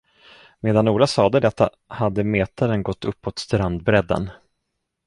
[0.59, 4.29] Medan Ola sade detta, hade metaren gått uppåt strandbrädden.